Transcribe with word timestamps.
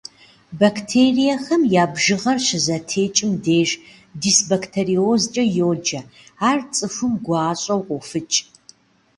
Бактериехэм 0.59 1.61
я 1.81 1.85
бжыгъэр 1.93 2.37
щызэтекӏым 2.45 3.31
деж 3.45 3.69
дисбактериозкӏэ 4.21 5.43
йоджэ, 5.57 6.01
ар 6.47 6.57
цӏыхум 6.75 7.13
гуащӏэу 7.25 7.81
къофыкӏ. 7.87 8.37